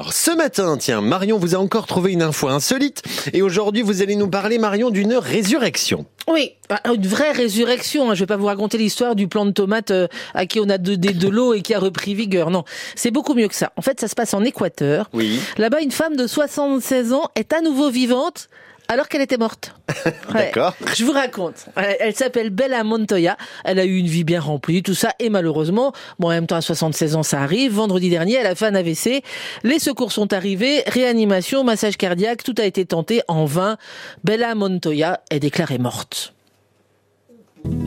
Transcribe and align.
heure. 0.00 0.12
Ce 0.12 0.30
matin, 0.30 0.76
tiens, 0.78 1.00
Marion 1.00 1.38
vous 1.38 1.54
a 1.54 1.58
encore 1.58 1.86
trouvé 1.86 2.12
une 2.12 2.22
info 2.22 2.48
insolite 2.48 3.02
et 3.32 3.42
aujourd'hui 3.42 3.82
vous 3.82 4.02
allez 4.02 4.16
nous 4.16 4.28
parler, 4.28 4.58
Marion, 4.58 4.90
d'une 4.90 5.14
résurrection. 5.14 6.06
Oui, 6.28 6.52
bah, 6.68 6.80
une 6.94 7.06
vraie 7.06 7.32
résurrection. 7.32 8.10
Hein. 8.10 8.14
Je 8.14 8.20
vais 8.20 8.26
pas 8.26 8.36
vous 8.36 8.46
raconter 8.46 8.78
l'histoire 8.78 9.14
du 9.14 9.28
plant 9.28 9.46
de 9.46 9.50
tomate 9.50 9.90
euh, 9.90 10.06
à 10.34 10.46
qui 10.46 10.60
on 10.60 10.68
a 10.68 10.78
donné 10.78 11.12
de 11.12 11.28
l'eau 11.28 11.54
et 11.54 11.62
qui 11.62 11.74
a 11.74 11.78
repris 11.78 12.14
vigueur. 12.14 12.50
Non, 12.50 12.64
c'est 12.94 13.10
beaucoup 13.10 13.34
mieux 13.34 13.48
que 13.48 13.54
ça. 13.54 13.72
En 13.76 13.82
fait, 13.82 14.00
ça 14.00 14.08
se 14.08 14.14
passe 14.14 14.34
en 14.34 14.44
Équateur. 14.44 15.08
Oui. 15.12 15.40
Là-bas, 15.58 15.80
une 15.80 15.90
femme 15.90 16.16
de 16.16 16.26
76 16.26 17.12
ans 17.12 17.30
est 17.34 17.52
à 17.52 17.60
nouveau 17.60 17.90
vivante 17.90 18.48
alors 18.90 19.08
qu'elle 19.08 19.22
était 19.22 19.36
morte. 19.36 19.76
D'accord. 20.34 20.74
Je 20.96 21.04
vous 21.04 21.12
raconte. 21.12 21.66
Elle, 21.76 21.96
elle 22.00 22.14
s'appelle 22.16 22.50
Bella 22.50 22.82
Montoya. 22.82 23.36
Elle 23.64 23.78
a 23.78 23.84
eu 23.84 23.96
une 23.96 24.08
vie 24.08 24.24
bien 24.24 24.40
remplie, 24.40 24.82
tout 24.82 24.96
ça. 24.96 25.12
Et 25.20 25.30
malheureusement, 25.30 25.92
bon, 26.18 26.26
en 26.26 26.30
même 26.30 26.48
temps, 26.48 26.56
à 26.56 26.60
76 26.60 27.14
ans, 27.14 27.22
ça 27.22 27.40
arrive. 27.40 27.74
Vendredi 27.74 28.10
dernier, 28.10 28.34
elle 28.34 28.48
a 28.48 28.56
fait 28.56 28.66
un 28.66 28.74
AVC. 28.74 29.22
Les 29.62 29.78
secours 29.78 30.10
sont 30.10 30.32
arrivés. 30.32 30.82
Réanimation, 30.88 31.62
massage 31.62 31.96
cardiaque, 31.96 32.42
tout 32.42 32.56
a 32.58 32.64
été 32.64 32.84
tenté 32.84 33.22
en 33.28 33.44
vain. 33.44 33.76
Bella 34.24 34.56
Montoya 34.56 35.20
est 35.30 35.38
déclarée 35.38 35.78
morte. 35.78 36.34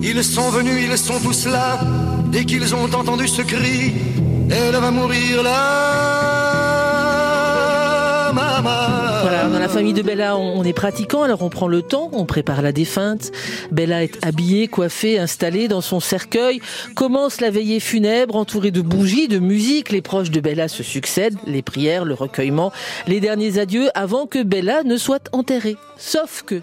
Ils 0.02 0.23
sont 0.23 0.49
venus, 0.52 0.88
ils 0.89 0.97
sont 0.97 1.20
tous 1.20 1.47
là, 1.47 1.80
dès 2.27 2.45
qu'ils 2.45 2.73
ont 2.75 2.85
entendu 2.94 3.27
ce 3.27 3.41
cri, 3.41 3.91
elle 4.49 4.75
va 4.75 4.91
mourir 4.91 5.44
là, 5.44 5.52
maman. 8.33 8.92
Dans 9.52 9.59
la 9.59 9.67
famille 9.67 9.93
de 9.93 10.02
Bella, 10.02 10.38
on 10.38 10.63
est 10.63 10.73
pratiquant, 10.73 11.21
alors 11.21 11.41
on 11.43 11.49
prend 11.49 11.67
le 11.67 11.81
temps, 11.81 12.09
on 12.13 12.25
prépare 12.25 12.61
la 12.61 12.71
défunte. 12.71 13.31
Bella 13.71 14.02
est 14.02 14.25
habillée, 14.25 14.69
coiffée, 14.69 15.19
installée 15.19 15.67
dans 15.67 15.81
son 15.81 15.99
cercueil. 15.99 16.61
Commence 16.95 17.41
la 17.41 17.52
veillée 17.52 17.81
funèbre, 17.81 18.38
entourée 18.38 18.71
de 18.71 18.79
bougies, 18.79 19.27
de 19.27 19.39
musique. 19.39 19.91
Les 19.91 20.02
proches 20.02 20.31
de 20.31 20.39
Bella 20.39 20.69
se 20.69 20.81
succèdent, 20.81 21.38
les 21.45 21.61
prières, 21.61 22.05
le 22.05 22.13
recueillement, 22.13 22.71
les 23.05 23.19
derniers 23.19 23.59
adieux 23.59 23.89
avant 23.95 24.27
que 24.27 24.41
Bella 24.41 24.83
ne 24.83 24.95
soit 24.95 25.27
enterrée. 25.33 25.75
Sauf 25.97 26.44
que, 26.45 26.61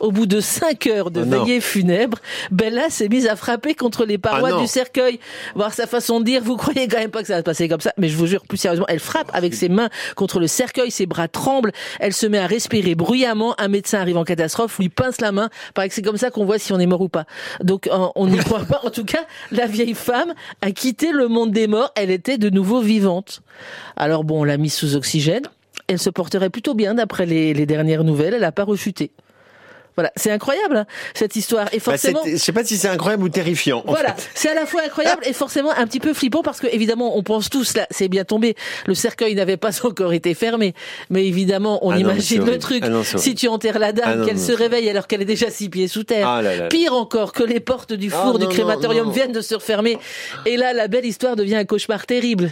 au 0.00 0.12
bout 0.12 0.26
de 0.26 0.40
cinq 0.40 0.86
heures 0.86 1.10
de 1.10 1.20
Oh 1.22 1.24
non. 1.24 1.44
veillée 1.44 1.60
funèbre, 1.60 2.18
Bella 2.50 2.90
s'est 2.90 3.08
mise 3.08 3.26
à 3.26 3.36
frapper 3.36 3.74
contre 3.74 4.04
les 4.04 4.18
parois 4.18 4.50
Ah 4.54 4.60
du 4.60 4.66
cercueil. 4.66 5.20
Voir 5.54 5.72
sa 5.72 5.86
façon 5.86 6.20
de 6.20 6.24
dire, 6.24 6.42
vous 6.42 6.56
croyez 6.56 6.88
quand 6.88 6.98
même 6.98 7.10
pas 7.10 7.20
que 7.20 7.26
ça 7.28 7.34
va 7.34 7.38
se 7.40 7.44
passer 7.44 7.68
comme 7.68 7.80
ça, 7.80 7.92
mais 7.98 8.08
je 8.08 8.16
vous 8.16 8.26
jure, 8.26 8.42
plus 8.46 8.58
sérieusement, 8.58 8.86
elle 8.88 9.00
frappe 9.00 9.30
avec 9.34 9.54
ses 9.54 9.68
mains 9.68 9.88
contre 10.16 10.40
le 10.40 10.46
cercueil, 10.46 10.90
ses 10.90 11.06
bras 11.06 11.28
tremblent, 11.28 11.72
elle 11.98 12.12
se 12.12 12.26
met 12.26 12.38
à 12.38 12.46
respirer 12.46 12.94
bruyamment, 12.94 13.54
un 13.58 13.68
médecin 13.68 14.00
arrive 14.00 14.16
en 14.16 14.24
catastrophe, 14.24 14.78
lui 14.78 14.88
pince 14.88 15.20
la 15.20 15.32
main, 15.32 15.50
paraît 15.74 15.88
que 15.88 15.94
c'est 15.94 16.02
comme 16.02 16.16
ça 16.16 16.30
qu'on 16.30 16.44
voit 16.44 16.58
si 16.58 16.72
on 16.72 16.78
est 16.78 16.86
mort 16.86 17.00
ou 17.00 17.08
pas. 17.08 17.24
Donc 17.62 17.86
euh, 17.86 18.06
on 18.14 18.26
n'y 18.26 18.38
croit 18.38 18.64
pas. 18.64 18.80
En 18.84 18.90
tout 18.90 19.04
cas, 19.04 19.24
la 19.52 19.66
vieille 19.66 19.94
femme 19.94 20.34
a 20.62 20.70
quitté 20.70 21.12
le 21.12 21.28
monde 21.28 21.52
des 21.52 21.66
morts, 21.66 21.92
elle 21.96 22.10
était 22.10 22.38
de 22.38 22.50
nouveau 22.50 22.80
vivante. 22.80 23.42
Alors 23.96 24.24
bon, 24.24 24.40
on 24.40 24.44
l'a 24.44 24.56
mise 24.56 24.74
sous 24.74 24.96
oxygène, 24.96 25.42
elle 25.86 25.98
se 25.98 26.10
porterait 26.10 26.50
plutôt 26.50 26.74
bien 26.74 26.94
d'après 26.94 27.26
les, 27.26 27.52
les 27.54 27.66
dernières 27.66 28.04
nouvelles, 28.04 28.34
elle 28.34 28.40
n'a 28.40 28.52
pas 28.52 28.64
rechuté. 28.64 29.10
Voilà, 29.96 30.12
c'est 30.16 30.30
incroyable 30.30 30.76
hein, 30.78 30.86
cette 31.14 31.36
histoire. 31.36 31.68
Et 31.72 31.78
Bah, 31.78 31.84
forcément, 31.84 32.20
c'est- 32.24 32.32
je 32.32 32.36
sais 32.36 32.52
pas 32.52 32.64
si 32.64 32.76
c'est 32.76 32.88
incroyable 32.88 33.24
ou 33.24 33.28
terrifiant. 33.28 33.82
voilà, 33.86 34.14
c'est 34.34 34.48
à 34.48 34.54
la 34.54 34.66
fois 34.66 34.82
incroyable 34.84 35.22
et 35.26 35.32
forcément 35.32 35.70
un 35.72 35.86
petit 35.86 36.00
peu 36.00 36.14
flippant 36.14 36.42
parce 36.42 36.60
que 36.60 36.66
évidemment 36.68 37.16
on 37.16 37.22
pense 37.22 37.50
tous 37.50 37.76
là, 37.76 37.86
c'est 37.90 38.08
bien 38.08 38.24
tombé. 38.24 38.54
Le 38.86 38.94
cercueil 38.94 39.34
n'avait 39.34 39.56
pas 39.56 39.70
encore 39.84 40.12
été 40.12 40.34
fermé, 40.34 40.74
mais 41.10 41.26
évidemment 41.26 41.84
on 41.86 41.90
Ah 41.90 41.94
non, 41.98 42.00
imagine 42.10 42.44
le 42.44 42.58
truc. 42.58 42.82
Ah 42.86 42.88
non, 42.88 43.02
si 43.04 43.34
tu 43.34 43.48
enterres 43.48 43.78
la 43.78 43.92
dame, 43.92 44.04
Ah 44.06 44.16
non, 44.16 44.26
qu'elle 44.26 44.38
se 44.38 44.52
réveille 44.52 44.88
alors 44.88 45.06
qu'elle 45.06 45.22
est 45.22 45.26
déjà 45.26 45.50
six 45.50 45.68
pieds 45.68 45.88
sous 45.88 46.04
terre. 46.04 46.40
Là 46.42 46.56
là. 46.56 46.68
Pire 46.68 46.94
encore 46.94 47.32
que 47.32 47.42
les 47.42 47.60
portes 47.60 47.92
du 47.92 48.10
four 48.10 48.38
du 48.38 48.46
crématorium 48.48 49.10
viennent 49.12 49.32
de 49.32 49.40
se 49.40 49.54
refermer. 49.54 49.98
Et 50.46 50.56
là, 50.56 50.72
la 50.72 50.88
belle 50.88 51.04
histoire 51.04 51.36
devient 51.36 51.56
un 51.56 51.64
cauchemar 51.64 52.06
terrible. 52.06 52.50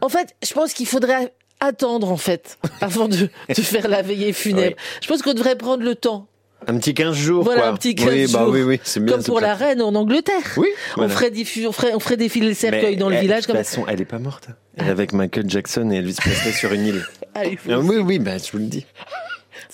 En 0.00 0.08
fait, 0.08 0.34
je 0.46 0.52
pense 0.52 0.72
qu'il 0.72 0.86
faudrait 0.86 1.32
attendre 1.60 2.10
en 2.10 2.16
fait 2.16 2.58
avant 2.80 3.08
de, 3.08 3.28
de 3.48 3.54
faire 3.62 3.88
la 3.88 4.02
veillée 4.02 4.32
funèbre. 4.32 4.76
Oui. 4.76 4.98
Je 5.02 5.08
pense 5.08 5.22
qu'on 5.22 5.34
devrait 5.34 5.56
prendre 5.56 5.82
le 5.82 5.94
temps. 5.94 6.26
Un 6.68 6.78
petit 6.78 6.94
15 6.94 7.14
jours, 7.14 7.44
Voilà, 7.44 7.60
quoi. 7.62 7.70
un 7.70 7.74
petit 7.74 7.94
15 7.94 8.08
oui, 8.08 8.26
bah 8.32 8.38
jours. 8.40 8.48
oui, 8.52 8.62
oui, 8.62 8.80
bien. 9.00 9.14
Comme 9.14 9.22
pour 9.24 9.40
la 9.40 9.54
reine 9.54 9.80
en 9.82 9.94
Angleterre. 9.94 10.34
Oui, 10.56 10.68
On, 10.96 11.08
ferait 11.08 11.30
diffu- 11.30 11.66
on, 11.66 11.70
ferait, 11.72 11.94
on 11.94 12.00
ferait 12.00 12.16
défiler 12.16 12.48
le 12.48 12.54
cercueil 12.54 12.94
Mais 12.94 12.96
dans 12.96 13.08
le 13.10 13.16
village. 13.18 13.42
De 13.42 13.52
toute 13.52 13.56
façon, 13.56 13.84
elle 13.86 14.00
est 14.00 14.04
pas 14.06 14.18
morte. 14.18 14.48
Elle 14.76 14.86
est 14.86 14.90
avec 14.90 15.12
Michael 15.12 15.48
Jackson 15.48 15.90
et 15.92 15.96
Elvis 15.96 16.14
Presley 16.14 16.52
sur 16.52 16.72
une 16.72 16.86
île. 16.86 17.04
Allez, 17.34 17.58
Ah, 17.70 17.78
oui, 17.78 17.98
oui, 17.98 18.18
bah, 18.18 18.38
je 18.38 18.50
vous 18.50 18.58
le 18.58 18.64
dis. 18.64 18.84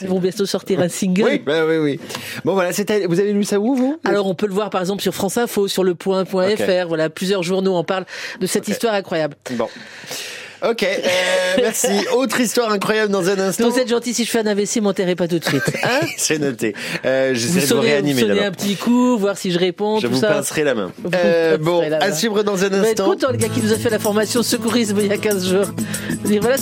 Ils 0.00 0.08
vont 0.08 0.18
bientôt 0.18 0.44
sortir 0.44 0.80
un 0.80 0.88
single. 0.88 1.24
Oui, 1.24 1.38
bah, 1.38 1.64
oui, 1.66 1.76
oui. 1.76 2.00
Bon, 2.44 2.54
voilà, 2.54 2.72
c'était, 2.72 3.06
vous 3.06 3.20
avez 3.20 3.32
lu 3.32 3.44
ça 3.44 3.58
où, 3.60 3.74
vous? 3.74 3.98
Alors 4.04 4.26
on 4.26 4.34
peut 4.34 4.46
le 4.46 4.52
voir 4.54 4.68
par 4.68 4.80
exemple 4.80 5.02
sur 5.02 5.14
France 5.14 5.36
Info, 5.38 5.68
sur 5.68 5.84
le 5.84 5.94
point.fr, 5.94 6.88
voilà, 6.88 7.08
plusieurs 7.10 7.42
journaux 7.42 7.74
en 7.74 7.84
parlent 7.84 8.06
de 8.40 8.46
cette 8.46 8.68
histoire 8.68 8.94
incroyable. 8.94 9.36
Bon. 9.52 9.68
Ok, 10.64 10.82
euh, 10.84 10.96
merci. 11.58 11.88
Autre 12.16 12.40
histoire 12.40 12.70
incroyable 12.70 13.10
dans 13.10 13.28
un 13.28 13.38
instant. 13.38 13.64
Donc 13.64 13.72
vous 13.72 13.78
êtes 13.80 13.88
gentil, 13.88 14.14
si 14.14 14.24
je 14.24 14.30
fais 14.30 14.38
un 14.40 14.46
AVC, 14.46 14.80
m'enterrez 14.80 15.16
pas 15.16 15.26
tout 15.26 15.38
de 15.40 15.44
suite. 15.44 15.62
Hein 15.82 16.00
C'est 16.16 16.38
noté. 16.38 16.74
Euh, 17.04 17.30
vous 17.32 17.40
J'essaierai 17.40 17.60
de 17.62 17.66
vous 17.68 17.74
vous 17.76 17.80
réanimer 17.82 18.22
d'abord. 18.24 18.44
un 18.44 18.50
petit 18.52 18.76
coup, 18.76 19.18
voir 19.18 19.36
si 19.36 19.50
je 19.50 19.58
réponds, 19.58 19.98
Je 19.98 20.06
tout 20.06 20.12
vous 20.14 20.20
ça. 20.20 20.28
pincerai 20.28 20.62
la 20.64 20.74
main. 20.74 20.92
Vous 21.02 21.10
Euh, 21.14 21.58
bon, 21.58 21.82
la 21.88 21.98
à 21.98 22.12
suivre 22.12 22.42
dans 22.44 22.52
un 22.64 22.68
Vous 22.68 22.74
allez 22.74 22.76
être 22.90 23.00
instant. 23.00 23.04
content, 23.10 23.30
le 23.32 23.38
gars 23.38 23.48
qui 23.48 23.60
nous 23.60 23.72
a 23.72 23.76
fait 23.76 23.90
la 23.90 23.98
formation 23.98 24.42
secourisme 24.42 24.98
il 25.00 25.06
y 25.08 25.12
a 25.12 25.18
15 25.18 25.48
jours. 25.48 25.66
Vous 26.22 26.30
dire, 26.30 26.40
voilà 26.40 26.56